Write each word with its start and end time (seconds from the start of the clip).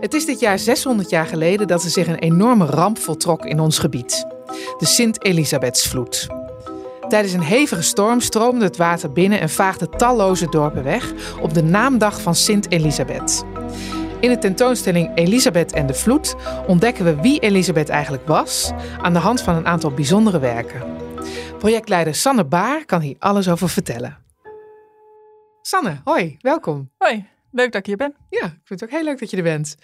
Het 0.00 0.14
is 0.14 0.26
dit 0.26 0.40
jaar 0.40 0.58
600 0.58 1.10
jaar 1.10 1.26
geleden 1.26 1.66
dat 1.66 1.84
er 1.84 1.90
zich 1.90 2.06
een 2.06 2.18
enorme 2.18 2.66
ramp 2.66 2.98
voltrok 2.98 3.44
in 3.44 3.60
ons 3.60 3.78
gebied. 3.78 4.26
De 4.78 4.86
Sint-Elisabethsvloed. 4.86 6.26
Tijdens 7.08 7.32
een 7.32 7.40
hevige 7.40 7.82
storm 7.82 8.20
stroomde 8.20 8.64
het 8.64 8.76
water 8.76 9.12
binnen 9.12 9.40
en 9.40 9.50
vaagde 9.50 9.88
talloze 9.88 10.48
dorpen 10.48 10.84
weg 10.84 11.12
op 11.40 11.54
de 11.54 11.62
naamdag 11.62 12.20
van 12.20 12.34
Sint-Elisabeth. 12.34 13.44
In 14.20 14.28
de 14.28 14.38
tentoonstelling 14.38 15.10
Elisabeth 15.14 15.72
en 15.72 15.86
de 15.86 15.94
Vloed 15.94 16.34
ontdekken 16.66 17.04
we 17.04 17.20
wie 17.20 17.40
Elisabeth 17.40 17.88
eigenlijk 17.88 18.26
was 18.26 18.70
aan 19.02 19.12
de 19.12 19.18
hand 19.18 19.40
van 19.40 19.54
een 19.54 19.66
aantal 19.66 19.90
bijzondere 19.90 20.38
werken. 20.38 20.82
Projectleider 21.58 22.14
Sanne 22.14 22.44
Baar 22.44 22.84
kan 22.84 23.00
hier 23.00 23.16
alles 23.18 23.48
over 23.48 23.68
vertellen. 23.68 24.18
Sanne, 25.62 26.00
hoi, 26.04 26.36
welkom. 26.40 26.90
Hoi, 26.98 27.26
leuk 27.50 27.72
dat 27.72 27.80
ik 27.80 27.86
hier 27.86 27.96
ben. 27.96 28.14
Ja, 28.30 28.44
ik 28.44 28.60
vind 28.64 28.80
het 28.80 28.82
ook 28.82 28.96
heel 28.96 29.04
leuk 29.04 29.18
dat 29.18 29.30
je 29.30 29.36
er 29.36 29.42
bent. 29.42 29.76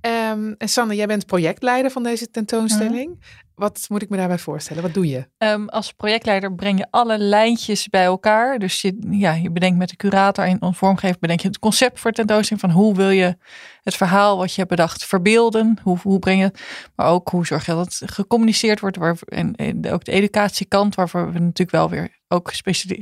Ehm, 0.00 0.54
en 0.58 0.68
Sanne, 0.68 0.94
jij 0.94 1.06
bent 1.06 1.26
projectleider 1.26 1.90
van 1.90 2.02
deze 2.02 2.30
tentoonstelling. 2.30 3.18
Wat 3.62 3.86
moet 3.88 4.02
ik 4.02 4.08
me 4.08 4.16
daarbij 4.16 4.38
voorstellen? 4.38 4.82
Wat 4.82 4.94
doe 4.94 5.08
je? 5.08 5.26
Ehm, 5.38 5.66
als 5.66 5.92
projectleider 5.92 6.54
breng 6.54 6.78
je 6.78 6.86
alle 6.90 7.18
lijntjes 7.18 7.88
bij 7.88 8.04
elkaar. 8.04 8.58
Dus 8.58 8.80
je, 8.80 8.98
ja, 9.10 9.32
je 9.32 9.50
bedenkt 9.50 9.78
met 9.78 9.88
de 9.88 9.96
curator 9.96 10.44
en 10.44 10.56
een 10.60 10.74
vormgever 10.74 11.16
bedenk 11.20 11.40
je 11.40 11.48
het 11.48 11.58
concept 11.58 12.00
voor 12.00 12.12
tentoonstelling. 12.12 12.60
Van 12.64 12.82
hoe 12.82 12.94
wil 12.94 13.10
je 13.10 13.36
het 13.82 13.96
verhaal 13.96 14.36
wat 14.36 14.50
je 14.50 14.56
hebt 14.56 14.68
bedacht 14.68 15.04
verbeelden? 15.04 15.78
Hoe, 15.82 15.98
hoe 16.02 16.18
breng 16.18 16.40
je 16.40 16.50
Maar 16.96 17.06
ook 17.06 17.28
hoe 17.28 17.46
zorg 17.46 17.66
je 17.66 17.72
dat 17.72 17.98
het 17.98 18.10
gecommuniceerd 18.10 18.80
wordt. 18.80 18.96
Waar, 18.96 19.16
en, 19.24 19.54
ook 19.90 20.04
de 20.04 20.12
educatiekant, 20.12 20.94
waarvoor 20.94 21.32
we 21.32 21.38
natuurlijk 21.38 21.70
wel 21.70 21.90
weer 21.90 22.20
ook 22.32 22.52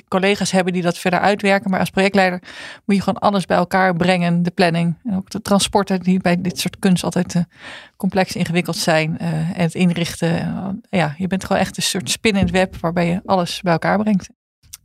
collega's 0.09 0.51
hebben 0.51 0.73
die 0.73 0.83
dat 0.83 0.99
verder 0.99 1.21
uitwerken. 1.21 1.71
Maar 1.71 1.81
als 1.81 1.91
projectleider 1.91 2.43
moet 2.85 2.97
je 2.97 3.03
gewoon 3.03 3.21
alles 3.21 3.47
bij 3.47 3.57
elkaar 3.57 3.97
brengen. 3.97 4.43
De 4.43 4.51
planning 4.51 4.99
en 5.05 5.17
ook 5.17 5.31
de 5.31 5.43
transporten 5.43 6.01
die 6.01 6.21
bij 6.21 6.41
dit 6.41 6.59
soort 6.59 6.79
kunst 6.79 7.05
altijd 7.05 7.35
uh, 7.35 7.43
complex 7.97 8.37
ingewikkeld 8.37 8.77
zijn. 8.77 9.17
Uh, 9.21 9.29
en 9.29 9.63
het 9.63 9.75
inrichten. 9.75 10.50
Uh, 10.51 10.69
ja, 10.91 11.15
je 11.19 11.27
bent 11.27 11.45
gewoon 11.45 11.63
echt 11.63 11.77
een 11.77 11.83
soort 11.83 12.11
spin 12.11 12.35
in 12.35 12.43
het 12.43 12.51
web 12.51 12.77
waarbij 12.77 13.07
je 13.07 13.21
alles 13.25 13.61
bij 13.61 13.73
elkaar 13.73 13.99
brengt. 13.99 14.29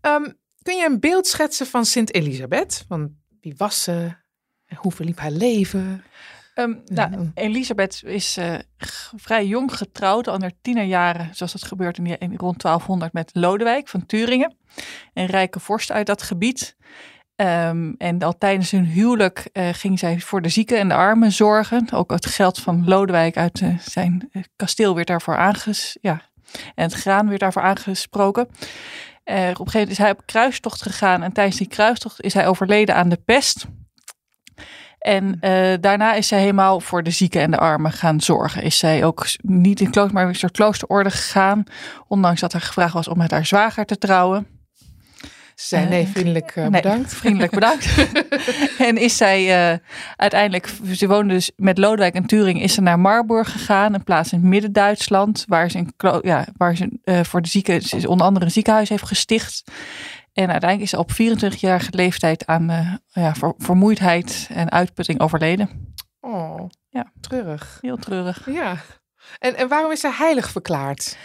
Um, 0.01 0.37
kun 0.61 0.77
je 0.77 0.85
een 0.85 0.99
beeld 0.99 1.27
schetsen 1.27 1.65
van 1.65 1.85
Sint 1.85 2.13
Elisabeth? 2.13 2.85
Van 2.87 3.15
wie 3.41 3.53
was 3.57 3.83
ze? 3.83 4.15
En 4.65 4.77
hoe 4.77 4.91
verliep 4.91 5.19
haar 5.19 5.31
leven? 5.31 6.03
Um, 6.55 6.81
nou, 6.85 7.31
Elisabeth 7.33 8.03
is 8.03 8.37
uh, 8.37 8.55
vrij 9.15 9.45
jong 9.45 9.77
getrouwd, 9.77 10.27
al 10.27 10.43
in 10.43 10.57
tienerjaren, 10.61 11.35
zoals 11.35 11.51
dat 11.51 11.63
gebeurt 11.63 11.97
in, 11.97 12.05
in, 12.05 12.35
rond 12.35 12.61
1200 12.61 13.13
met 13.13 13.29
Lodewijk 13.33 13.87
van 13.87 14.05
Turingen. 14.05 14.55
Een 15.13 15.25
rijke 15.25 15.59
vorst 15.59 15.91
uit 15.91 16.05
dat 16.05 16.21
gebied. 16.21 16.75
Um, 17.35 17.95
en 17.97 18.21
al 18.21 18.37
tijdens 18.37 18.71
hun 18.71 18.85
huwelijk 18.85 19.49
uh, 19.53 19.67
ging 19.71 19.99
zij 19.99 20.19
voor 20.19 20.41
de 20.41 20.49
zieken 20.49 20.77
en 20.77 20.87
de 20.87 20.93
armen 20.93 21.31
zorgen. 21.31 21.87
Ook 21.91 22.11
het 22.11 22.25
geld 22.25 22.59
van 22.59 22.87
Lodewijk 22.87 23.37
uit 23.37 23.61
uh, 23.61 23.79
zijn 23.79 24.31
kasteel 24.55 24.95
werd 24.95 25.07
daarvoor 25.07 25.37
aanges... 25.37 25.97
Ja, 26.01 26.21
en 26.75 26.83
het 26.83 26.93
graan 26.93 27.27
werd 27.27 27.39
daarvoor 27.39 27.61
aangesproken. 27.61 28.43
op 28.43 28.51
een 29.25 29.35
gegeven 29.35 29.71
moment 29.73 29.89
is 29.89 29.97
hij 29.97 30.11
op 30.11 30.25
kruistocht 30.25 30.81
gegaan. 30.81 31.23
En 31.23 31.31
tijdens 31.31 31.57
die 31.57 31.67
kruistocht 31.67 32.21
is 32.21 32.33
hij 32.33 32.47
overleden 32.47 32.95
aan 32.95 33.09
de 33.09 33.21
pest. 33.25 33.65
En 34.99 35.37
uh, 35.41 35.73
daarna 35.79 36.13
is 36.13 36.27
zij 36.27 36.39
helemaal 36.39 36.79
voor 36.79 37.03
de 37.03 37.11
zieken 37.11 37.41
en 37.41 37.51
de 37.51 37.57
armen 37.57 37.91
gaan 37.91 38.21
zorgen. 38.21 38.63
Is 38.63 38.77
zij 38.77 39.05
ook 39.05 39.25
niet 39.41 39.79
in 39.79 39.91
klooster, 39.91 40.13
maar 40.13 40.23
in 40.23 40.29
een 40.29 40.35
soort 40.35 40.51
kloosterorde 40.51 41.11
gegaan. 41.11 41.63
Ondanks 42.07 42.41
dat 42.41 42.53
er 42.53 42.61
gevraagd 42.61 42.93
was 42.93 43.07
om 43.07 43.17
met 43.17 43.31
haar 43.31 43.45
zwager 43.45 43.85
te 43.85 43.97
trouwen. 43.97 44.54
Ze 45.55 45.67
zei 45.67 45.87
nee, 45.87 46.07
vriendelijk 46.07 46.55
uh, 46.55 46.67
bedankt. 46.67 47.11
Nee, 47.11 47.19
vriendelijk 47.21 47.51
bedankt. 47.51 48.07
en 48.87 48.97
is 48.97 49.17
zij 49.17 49.71
uh, 49.71 49.77
uiteindelijk, 50.15 50.73
ze 50.93 51.07
woonde 51.07 51.33
dus 51.33 51.51
met 51.55 51.77
Lodewijk 51.77 52.13
en 52.13 52.25
Turing, 52.25 52.61
is 52.61 52.73
ze 52.73 52.81
naar 52.81 52.99
Marburg 52.99 53.51
gegaan. 53.51 53.93
Een 53.93 54.03
plaats 54.03 54.33
in 54.33 54.49
midden-Duitsland, 54.49 55.45
waar 55.47 55.71
ze, 55.71 55.77
in, 55.77 55.93
ja, 56.21 56.45
waar 56.57 56.75
ze 56.75 56.99
uh, 57.03 57.23
voor 57.23 57.41
de 57.41 57.47
zieken, 57.47 58.09
onder 58.09 58.27
andere 58.27 58.45
een 58.45 58.51
ziekenhuis 58.51 58.89
heeft 58.89 59.07
gesticht. 59.07 59.63
En 60.33 60.51
uiteindelijk 60.51 60.81
is 60.81 60.89
ze 60.89 60.97
op 60.97 61.11
24-jarige 61.11 61.95
leeftijd 61.95 62.45
aan 62.45 62.99
ja, 63.07 63.35
ver, 63.35 63.53
vermoeidheid 63.57 64.47
en 64.51 64.71
uitputting 64.71 65.19
overleden. 65.19 65.93
Oh, 66.19 66.69
ja. 66.89 67.11
treurig. 67.21 67.77
Heel 67.81 67.97
treurig. 67.97 68.45
Ja. 68.51 68.77
En, 69.39 69.55
en 69.55 69.67
waarom 69.67 69.91
is 69.91 69.99
ze 69.99 70.11
heilig 70.11 70.49
verklaard? 70.49 71.17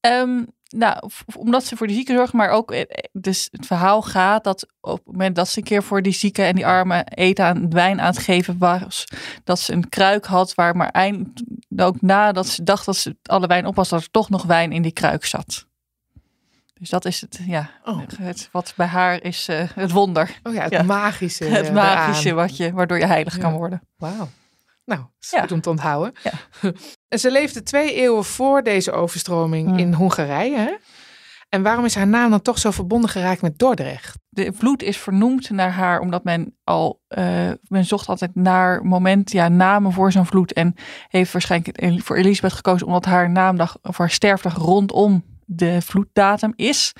Um, 0.00 0.46
nou, 0.68 1.10
omdat 1.36 1.64
ze 1.64 1.76
voor 1.76 1.86
de 1.86 1.92
zieken 1.92 2.16
zorgt, 2.16 2.32
maar 2.32 2.50
ook 2.50 2.74
dus 3.12 3.48
het 3.50 3.66
verhaal 3.66 4.02
gaat 4.02 4.44
dat 4.44 4.66
op 4.80 4.96
het 4.96 5.06
moment 5.06 5.36
dat 5.36 5.48
ze 5.48 5.58
een 5.58 5.64
keer 5.64 5.82
voor 5.82 6.02
die 6.02 6.12
zieken 6.12 6.44
en 6.44 6.54
die 6.54 6.66
armen 6.66 7.06
eten 7.06 7.44
aan 7.44 7.70
wijn 7.70 8.00
aan 8.00 8.06
het 8.06 8.18
geven 8.18 8.58
was, 8.58 9.04
dat 9.44 9.60
ze 9.60 9.72
een 9.72 9.88
kruik 9.88 10.24
had 10.24 10.54
waar 10.54 10.76
maar 10.76 10.90
eind, 10.90 11.42
ook 11.76 12.00
nadat 12.00 12.46
ze 12.46 12.62
dacht 12.62 12.86
dat 12.86 12.96
ze 12.96 13.16
alle 13.22 13.46
wijn 13.46 13.66
op 13.66 13.74
was, 13.74 13.88
dat 13.88 14.02
er 14.02 14.10
toch 14.10 14.30
nog 14.30 14.42
wijn 14.42 14.72
in 14.72 14.82
die 14.82 14.92
kruik 14.92 15.24
zat. 15.24 15.66
Dus 16.78 16.88
dat 16.88 17.04
is 17.04 17.20
het, 17.20 17.40
ja, 17.46 17.70
oh. 17.84 18.00
het, 18.20 18.48
wat 18.52 18.72
bij 18.76 18.86
haar 18.86 19.22
is 19.22 19.48
uh, 19.48 19.62
het 19.74 19.90
wonder. 19.90 20.38
Oh 20.42 20.54
ja, 20.54 20.62
het 20.62 20.72
ja. 20.72 20.82
magische. 20.82 21.44
Het 21.44 21.72
magische 21.72 22.34
wat 22.34 22.56
je, 22.56 22.72
waardoor 22.72 22.98
je 22.98 23.06
heilig 23.06 23.34
ja. 23.34 23.40
kan 23.40 23.52
worden. 23.52 23.82
Wauw. 23.96 24.28
Nou, 24.86 25.00
is 25.20 25.30
ja. 25.30 25.40
goed 25.40 25.52
om 25.52 25.60
te 25.60 25.70
onthouden. 25.70 26.12
en 27.08 27.18
ze 27.18 27.30
leefde 27.30 27.62
twee 27.62 27.94
eeuwen 27.94 28.24
voor 28.24 28.62
deze 28.62 28.92
overstroming 28.92 29.68
mm. 29.68 29.78
in 29.78 29.92
Hongarije. 29.92 30.56
Hè? 30.56 30.74
En 31.48 31.62
waarom 31.62 31.84
is 31.84 31.94
haar 31.94 32.06
naam 32.06 32.30
dan 32.30 32.42
toch 32.42 32.58
zo 32.58 32.70
verbonden 32.70 33.10
geraakt 33.10 33.42
met 33.42 33.58
Dordrecht? 33.58 34.18
De 34.28 34.52
vloed 34.54 34.82
is 34.82 34.96
vernoemd 34.96 35.50
naar 35.50 35.70
haar 35.70 36.00
omdat 36.00 36.24
men 36.24 36.56
al, 36.64 37.00
uh, 37.08 37.50
men 37.62 37.84
zocht 37.84 38.08
altijd 38.08 38.34
naar 38.34 38.84
moment, 38.84 39.32
ja, 39.32 39.48
namen 39.48 39.92
voor 39.92 40.12
zo'n 40.12 40.26
vloed. 40.26 40.52
En 40.52 40.74
heeft 41.08 41.32
waarschijnlijk 41.32 42.02
voor 42.02 42.16
Elisabeth 42.16 42.52
gekozen 42.52 42.86
omdat 42.86 43.04
haar 43.04 43.30
naamdag 43.30 43.78
of 43.82 43.98
haar 43.98 44.10
sterfdag 44.10 44.54
rondom 44.54 45.24
de 45.44 45.82
vloeddatum 45.82 46.52
is. 46.56 46.92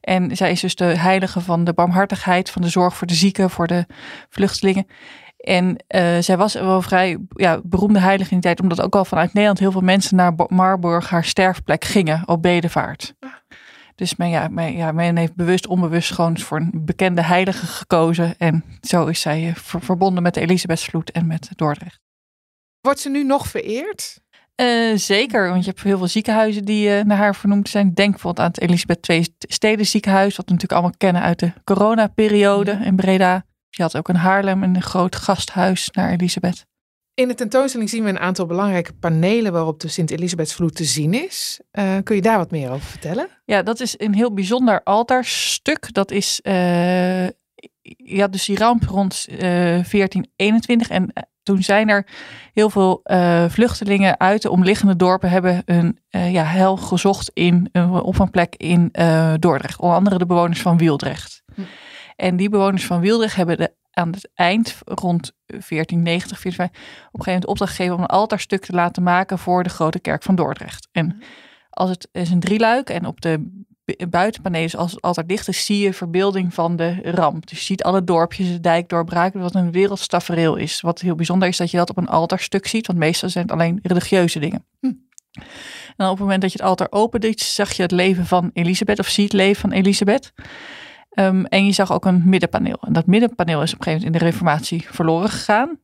En 0.00 0.36
zij 0.36 0.50
is 0.50 0.60
dus 0.60 0.74
de 0.74 0.84
heilige 0.84 1.40
van 1.40 1.64
de 1.64 1.72
barmhartigheid, 1.72 2.50
van 2.50 2.62
de 2.62 2.68
zorg 2.68 2.96
voor 2.96 3.06
de 3.06 3.14
zieken, 3.14 3.50
voor 3.50 3.66
de 3.66 3.86
vluchtelingen. 4.28 4.86
En 5.40 5.84
uh, 5.94 6.18
zij 6.18 6.36
was 6.36 6.54
wel 6.54 6.82
vrij 6.82 7.18
ja, 7.28 7.60
beroemde 7.64 7.98
heilige 7.98 8.30
in 8.30 8.36
die 8.36 8.46
tijd, 8.46 8.60
omdat 8.60 8.80
ook 8.80 8.96
al 8.96 9.04
vanuit 9.04 9.32
Nederland 9.32 9.58
heel 9.58 9.72
veel 9.72 9.80
mensen 9.80 10.16
naar 10.16 10.32
Marburg, 10.48 11.10
haar 11.10 11.24
sterfplek, 11.24 11.84
gingen 11.84 12.22
op 12.26 12.42
bedevaart. 12.42 13.14
Dus 13.94 14.16
men, 14.16 14.28
ja, 14.28 14.48
men, 14.48 14.76
ja, 14.76 14.92
men 14.92 15.16
heeft 15.16 15.34
bewust, 15.34 15.66
onbewust 15.66 16.12
gewoon 16.12 16.38
voor 16.38 16.58
een 16.58 16.70
bekende 16.74 17.22
heilige 17.22 17.66
gekozen. 17.66 18.34
En 18.38 18.64
zo 18.80 19.06
is 19.06 19.20
zij 19.20 19.52
ver, 19.56 19.80
verbonden 19.80 20.22
met 20.22 20.34
de 20.34 20.40
Elisabethsvloed 20.40 21.10
en 21.10 21.26
met 21.26 21.48
Dordrecht. 21.56 22.00
Wordt 22.80 23.00
ze 23.00 23.10
nu 23.10 23.24
nog 23.24 23.46
vereerd? 23.46 24.20
Uh, 24.60 24.96
zeker, 24.96 25.48
want 25.48 25.64
je 25.64 25.70
hebt 25.70 25.82
heel 25.82 25.98
veel 25.98 26.08
ziekenhuizen 26.08 26.64
die 26.64 26.88
uh, 26.88 27.04
naar 27.04 27.16
haar 27.16 27.34
vernoemd 27.34 27.68
zijn. 27.68 27.94
Denk 27.94 28.10
bijvoorbeeld 28.10 28.46
aan 28.46 28.52
het 28.52 28.60
Elisabeth 28.60 29.08
II 29.08 29.26
Steden 29.38 29.86
ziekenhuis, 29.86 30.36
wat 30.36 30.46
we 30.46 30.52
natuurlijk 30.52 30.80
allemaal 30.80 30.98
kennen 30.98 31.22
uit 31.22 31.38
de 31.38 31.52
coronaperiode 31.64 32.70
in 32.70 32.96
Breda. 32.96 33.44
Je 33.70 33.82
had 33.82 33.96
ook 33.96 34.08
in 34.08 34.14
Haarlem 34.14 34.62
een 34.62 34.82
groot 34.82 35.16
gasthuis 35.16 35.90
naar 35.90 36.10
Elisabeth. 36.10 36.68
In 37.14 37.28
de 37.28 37.34
tentoonstelling 37.34 37.90
zien 37.90 38.02
we 38.02 38.08
een 38.08 38.18
aantal 38.18 38.46
belangrijke 38.46 38.92
panelen 38.92 39.52
waarop 39.52 39.80
de 39.80 39.88
Sint-Elisabethsvloed 39.88 40.74
te 40.74 40.84
zien 40.84 41.14
is. 41.14 41.60
Uh, 41.72 41.96
kun 42.02 42.16
je 42.16 42.22
daar 42.22 42.36
wat 42.36 42.50
meer 42.50 42.70
over 42.70 42.86
vertellen? 42.86 43.28
Ja, 43.44 43.62
dat 43.62 43.80
is 43.80 43.94
een 43.96 44.14
heel 44.14 44.34
bijzonder 44.34 44.82
altaarstuk. 44.82 45.94
Dat 45.94 46.10
is, 46.10 46.40
uh, 46.42 47.26
ja, 47.96 48.28
dus 48.30 48.44
die 48.44 48.58
ramp 48.58 48.82
rond 48.82 49.26
uh, 49.30 49.38
1421. 49.38 50.88
En 50.88 51.12
toen 51.42 51.62
zijn 51.62 51.88
er 51.88 52.06
heel 52.52 52.70
veel 52.70 53.00
vluchtelingen 53.48 54.20
uit 54.20 54.42
de 54.42 54.50
omliggende 54.50 54.96
dorpen 54.96 55.30
hebben 55.30 55.62
een 55.64 55.98
ja, 56.08 56.44
hel 56.44 56.76
gezocht 56.76 57.30
in, 57.34 57.70
op 58.02 58.18
een 58.18 58.30
plek 58.30 58.54
in 58.56 58.88
Dordrecht. 59.38 59.80
Onder 59.80 59.96
andere 59.96 60.18
de 60.18 60.26
bewoners 60.26 60.60
van 60.60 60.78
Wieldrecht. 60.78 61.42
Hm. 61.54 61.62
En 62.20 62.36
die 62.36 62.48
bewoners 62.48 62.86
van 62.86 63.00
Wieldrecht 63.00 63.36
hebben 63.36 63.56
de, 63.56 63.72
aan 63.90 64.10
het 64.10 64.30
eind, 64.34 64.78
rond 64.84 65.32
1490, 65.46 66.42
1495, 66.42 66.66
op 66.66 67.18
een 67.18 67.24
gegeven 67.24 67.32
moment 67.32 67.46
opdracht 67.46 67.70
gegeven 67.70 67.96
om 67.96 68.02
een 68.02 68.06
altaarstuk 68.06 68.64
te 68.64 68.72
laten 68.72 69.02
maken 69.02 69.38
voor 69.38 69.62
de 69.62 69.68
grote 69.68 70.00
kerk 70.00 70.22
van 70.22 70.34
Dordrecht. 70.34 70.88
En 70.92 71.22
als 71.70 71.90
het 71.90 72.08
is 72.12 72.30
een 72.30 72.40
drieluik 72.40 72.90
en 72.90 73.06
op 73.06 73.20
de 73.20 73.64
buitenpanelen, 74.10 74.78
als 74.78 74.90
het 74.90 75.00
altaar 75.00 75.26
dicht 75.26 75.48
is, 75.48 75.64
zie 75.64 75.78
je 75.78 75.92
verbeelding 75.92 76.54
van 76.54 76.76
de 76.76 76.98
ramp. 77.02 77.48
Dus 77.48 77.58
je 77.58 77.64
ziet 77.64 77.82
alle 77.82 78.04
dorpjes, 78.04 78.48
de 78.48 78.60
dijk 78.60 78.88
doorbraken, 78.88 79.40
wat 79.40 79.54
een 79.54 79.72
wereldstafereel 79.72 80.56
is. 80.56 80.80
Wat 80.80 81.00
heel 81.00 81.14
bijzonder 81.14 81.48
is 81.48 81.56
dat 81.56 81.70
je 81.70 81.76
dat 81.76 81.90
op 81.90 81.96
een 81.96 82.08
altaarstuk 82.08 82.66
ziet, 82.66 82.86
want 82.86 82.98
meestal 82.98 83.28
zijn 83.28 83.44
het 83.44 83.52
alleen 83.52 83.78
religieuze 83.82 84.38
dingen. 84.38 84.64
Hm. 84.80 84.92
En 85.96 86.06
op 86.06 86.10
het 86.10 86.18
moment 86.18 86.42
dat 86.42 86.52
je 86.52 86.58
het 86.58 86.66
altaar 86.66 86.90
opent, 86.90 87.40
zag 87.40 87.72
je 87.72 87.82
het 87.82 87.90
leven 87.90 88.26
van 88.26 88.50
Elisabeth, 88.52 88.98
of 88.98 89.08
zie 89.08 89.24
het 89.24 89.32
leven 89.32 89.60
van 89.60 89.72
Elisabeth. 89.72 90.32
Um, 91.14 91.46
en 91.46 91.66
je 91.66 91.72
zag 91.72 91.92
ook 91.92 92.04
een 92.04 92.22
middenpaneel. 92.24 92.78
En 92.80 92.92
dat 92.92 93.06
middenpaneel 93.06 93.62
is 93.62 93.72
op 93.72 93.78
een 93.78 93.84
gegeven 93.84 94.06
moment 94.06 94.22
in 94.22 94.26
de 94.26 94.32
reformatie 94.32 94.86
verloren 94.90 95.28
gegaan. 95.28 95.78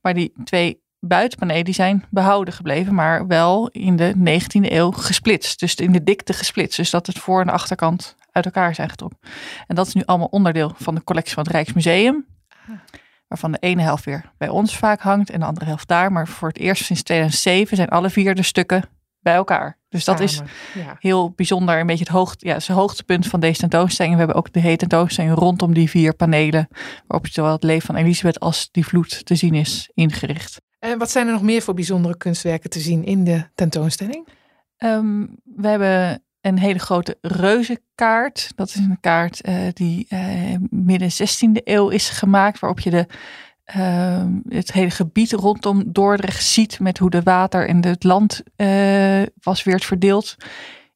Maar 0.00 0.14
die 0.14 0.32
twee 0.44 0.80
buitenpanelen 1.00 1.64
die 1.64 1.74
zijn 1.74 2.04
behouden 2.10 2.54
gebleven, 2.54 2.94
maar 2.94 3.26
wel 3.26 3.68
in 3.68 3.96
de 3.96 4.14
19e 4.16 4.72
eeuw 4.72 4.90
gesplitst. 4.90 5.60
Dus 5.60 5.74
in 5.74 5.92
de 5.92 6.02
dikte 6.02 6.32
gesplitst. 6.32 6.76
Dus 6.76 6.90
dat 6.90 7.06
het 7.06 7.18
voor- 7.18 7.40
en 7.40 7.48
achterkant 7.48 8.16
uit 8.32 8.44
elkaar 8.44 8.74
zijn 8.74 8.88
getrokken. 8.90 9.18
En 9.66 9.74
dat 9.74 9.86
is 9.86 9.94
nu 9.94 10.02
allemaal 10.04 10.28
onderdeel 10.30 10.72
van 10.76 10.94
de 10.94 11.04
collectie 11.04 11.34
van 11.34 11.42
het 11.42 11.52
Rijksmuseum. 11.52 12.26
waarvan 13.28 13.52
de 13.52 13.58
ene 13.58 13.82
helft 13.82 14.04
weer 14.04 14.32
bij 14.38 14.48
ons 14.48 14.76
vaak 14.76 15.00
hangt 15.00 15.30
en 15.30 15.40
de 15.40 15.46
andere 15.46 15.66
helft 15.66 15.88
daar. 15.88 16.12
Maar 16.12 16.28
voor 16.28 16.48
het 16.48 16.58
eerst 16.58 16.84
sinds 16.84 17.02
2007 17.02 17.76
zijn 17.76 17.88
alle 17.88 18.10
vier 18.10 18.34
de 18.34 18.42
stukken 18.42 18.84
bij 19.22 19.34
elkaar. 19.34 19.78
Dus 19.88 20.04
dat 20.04 20.20
is 20.20 20.40
ja. 20.74 20.96
heel 20.98 21.30
bijzonder. 21.30 21.80
Een 21.80 21.86
beetje 21.86 22.04
het, 22.04 22.12
hoogte, 22.12 22.46
ja, 22.46 22.54
het 22.54 22.66
hoogtepunt 22.66 23.26
van 23.26 23.40
deze 23.40 23.60
tentoonstelling. 23.60 24.12
We 24.12 24.18
hebben 24.18 24.36
ook 24.36 24.52
de 24.52 24.60
hele 24.60 24.76
tentoonstelling 24.76 25.34
rondom 25.34 25.74
die 25.74 25.90
vier 25.90 26.14
panelen. 26.14 26.68
Waarop 27.06 27.28
zowel 27.28 27.52
het 27.52 27.62
leven 27.62 27.86
van 27.86 27.96
Elisabeth 27.96 28.40
als 28.40 28.68
die 28.70 28.86
vloed 28.86 29.26
te 29.26 29.34
zien 29.34 29.54
is 29.54 29.90
ingericht. 29.94 30.60
En 30.78 30.98
wat 30.98 31.10
zijn 31.10 31.26
er 31.26 31.32
nog 31.32 31.42
meer 31.42 31.62
voor 31.62 31.74
bijzondere 31.74 32.16
kunstwerken 32.16 32.70
te 32.70 32.80
zien 32.80 33.04
in 33.04 33.24
de 33.24 33.48
tentoonstelling? 33.54 34.28
Ehm, 34.76 35.26
we 35.44 35.68
hebben 35.68 36.22
een 36.40 36.58
hele 36.58 36.78
grote 36.78 37.18
reuzenkaart. 37.20 38.52
Dat 38.54 38.68
is 38.68 38.74
een 38.74 39.00
kaart 39.00 39.40
eh, 39.40 39.54
die 39.72 40.06
eh, 40.08 40.56
midden 40.70 41.10
16e 41.10 41.62
eeuw 41.64 41.88
is 41.88 42.08
gemaakt. 42.08 42.58
Waarop 42.58 42.80
je 42.80 42.90
de, 42.90 43.06
ehm, 43.72 44.32
het 44.48 44.72
hele 44.72 44.90
gebied 44.90 45.32
rondom 45.32 45.92
Dordrecht 45.92 46.44
ziet. 46.44 46.80
Met 46.80 46.98
hoe 46.98 47.10
de 47.10 47.22
water 47.22 47.68
en 47.68 47.84
het 47.84 48.04
land 48.04 48.42
eh, 48.56 49.22
was 49.42 49.62
weer 49.62 49.80
verdeeld. 49.80 50.36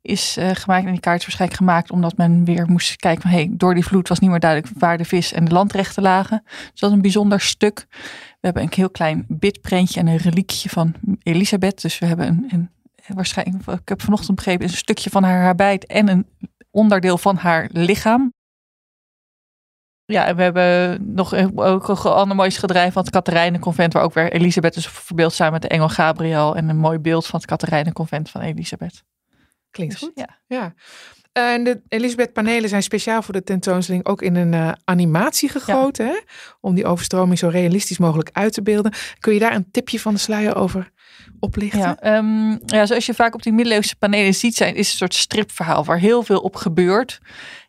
Is 0.02 0.36
gemaakt. 0.40 0.84
En 0.84 0.92
die 0.92 1.00
kaart 1.00 1.18
is 1.18 1.24
waarschijnlijk 1.24 1.60
gemaakt 1.60 1.90
omdat 1.90 2.16
men 2.16 2.44
weer 2.44 2.66
moest 2.68 2.96
kijken 2.96 3.22
van... 3.22 3.30
Hey, 3.30 3.48
door 3.50 3.74
die 3.74 3.84
vloed 3.84 4.08
was 4.08 4.18
niet 4.18 4.30
meer 4.30 4.40
duidelijk 4.40 4.72
waar 4.78 4.98
de 4.98 5.04
vis 5.04 5.32
en 5.32 5.44
de 5.44 5.52
landrechten 5.52 6.02
lagen. 6.02 6.42
Dus 6.44 6.80
dat 6.80 6.90
is 6.90 6.96
een 6.96 7.02
bijzonder 7.02 7.40
stuk. 7.40 7.86
We 7.90 8.38
hebben 8.40 8.62
een 8.62 8.72
heel 8.74 8.90
klein 8.90 9.24
bitprentje 9.28 10.00
en 10.00 10.06
een 10.06 10.16
reliekje 10.16 10.68
van 10.68 10.94
Elisabeth. 11.22 11.82
Dus 11.82 11.98
we 11.98 12.06
hebben 12.06 12.46
een, 12.48 12.70
waarschijnlijk, 13.06 13.66
ik 13.66 13.88
heb 13.88 14.02
vanochtend 14.02 14.36
begrepen, 14.36 14.66
een 14.66 14.72
stukje 14.72 15.10
van 15.10 15.22
haar 15.22 15.44
habijt 15.44 15.86
en 15.86 16.08
een 16.08 16.26
onderdeel 16.70 17.18
van 17.18 17.36
haar 17.36 17.68
lichaam. 17.72 18.32
Ja, 20.06 20.26
en 20.26 20.36
we 20.36 20.42
hebben 20.42 20.98
nog 21.14 21.34
ook 21.54 21.88
een 21.88 21.96
ander 21.96 22.36
mooi 22.36 22.50
schilderij 22.50 22.92
van 22.92 23.02
het 23.02 23.10
Katerijnenconvent, 23.10 23.92
waar 23.92 24.02
ook 24.02 24.14
weer 24.14 24.32
Elisabeth 24.32 24.76
is 24.76 24.88
verbeeld 24.88 25.32
samen 25.32 25.52
met 25.52 25.62
de 25.62 25.68
engel 25.68 25.88
Gabriel 25.88 26.56
en 26.56 26.68
een 26.68 26.76
mooi 26.76 26.98
beeld 26.98 27.26
van 27.26 27.38
het 27.38 27.48
Katerijnenconvent 27.48 28.30
van 28.30 28.40
Elisabeth. 28.40 29.02
Klinkt 29.70 29.94
Dus, 29.94 30.02
goed. 30.02 30.12
Ja. 30.14 30.38
Ja. 30.46 30.74
En 31.32 31.64
de 31.64 31.80
Elisabeth 31.88 32.32
panelen 32.32 32.68
zijn 32.68 32.82
speciaal 32.82 33.22
voor 33.22 33.34
de 33.34 33.42
tentoonstelling 33.42 34.06
ook 34.06 34.22
in 34.22 34.34
een 34.34 34.54
eh, 34.54 34.72
animatie 34.84 35.48
gegoten. 35.48 36.06
Hè? 36.06 36.18
Om 36.60 36.74
die 36.74 36.86
overstroming 36.86 37.38
zo 37.38 37.48
realistisch 37.48 37.98
mogelijk 37.98 38.30
uit 38.32 38.52
te 38.52 38.62
beelden. 38.62 38.92
Kun 39.18 39.32
je 39.32 39.38
daar 39.38 39.54
een 39.54 39.70
tipje 39.70 40.00
van 40.00 40.14
de 40.14 40.20
sluier 40.20 40.56
over 40.56 40.90
oplichten? 41.40 41.80
Ja, 41.80 41.98
ehm, 41.98 42.50
ja, 42.66 42.86
zoals 42.86 43.06
je 43.06 43.14
vaak 43.14 43.34
op 43.34 43.42
die 43.42 43.52
middeleeuwse 43.52 43.96
panelen 43.96 44.34
ziet, 44.34 44.54
zijn, 44.54 44.74
is 44.74 44.90
een 44.90 44.96
soort 44.96 45.14
stripverhaal 45.14 45.84
waar 45.84 45.98
heel 45.98 46.22
veel 46.22 46.40
op 46.40 46.56
gebeurt. 46.56 47.20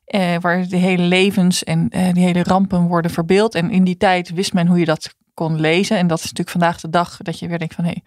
Eh, 0.08 0.36
waar 0.40 0.68
de 0.68 0.78
hele 0.78 1.04
levens 1.04 1.64
en 1.64 1.90
eh, 1.90 2.14
die 2.14 2.24
hele 2.24 2.44
rampen 2.44 2.88
worden 2.88 3.12
verbeeld. 3.12 3.56
En 3.56 3.72
in 3.72 3.84
die 3.84 3.98
tijd 3.98 4.30
wist 4.30 4.54
men 4.54 4.68
hoe 4.68 4.80
je 4.80 4.86
dat 4.86 5.16
kon 5.34 5.60
lezen. 5.60 5.98
En 5.98 6.08
dat 6.08 6.18
is 6.18 6.24
natuurlijk 6.24 6.50
vandaag 6.50 6.80
de 6.82 6.90
dag 6.90 7.18
dat 7.18 7.40
je 7.40 7.48
weer 7.48 7.60
denkt 7.60 7.76
van 7.76 7.84
hé, 7.84 7.90
hey, 7.90 8.04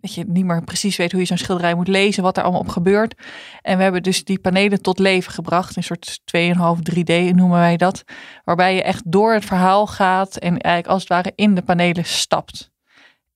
dat 0.00 0.14
je 0.14 0.24
niet 0.26 0.44
meer 0.44 0.64
precies 0.64 0.96
weet 0.96 1.12
hoe 1.12 1.20
je 1.20 1.26
zo'n 1.26 1.36
schilderij 1.36 1.74
moet 1.74 1.88
lezen, 1.88 2.22
wat 2.22 2.36
er 2.36 2.42
allemaal 2.42 2.60
op 2.60 2.68
gebeurt. 2.68 3.14
En 3.62 3.76
we 3.76 3.82
hebben 3.82 4.02
dus 4.02 4.24
die 4.24 4.38
panelen 4.38 4.82
tot 4.82 4.98
leven 4.98 5.32
gebracht, 5.32 5.76
een 5.76 5.82
soort 5.82 6.20
2,5 6.24 6.82
3D 6.82 7.34
noemen 7.34 7.58
wij 7.58 7.76
dat. 7.76 8.04
Waarbij 8.44 8.74
je 8.74 8.82
echt 8.82 9.12
door 9.12 9.32
het 9.32 9.44
verhaal 9.44 9.86
gaat 9.86 10.36
en 10.36 10.58
eigenlijk 10.58 10.86
als 10.86 11.00
het 11.00 11.10
ware 11.10 11.32
in 11.34 11.54
de 11.54 11.62
panelen 11.62 12.04
stapt. 12.04 12.70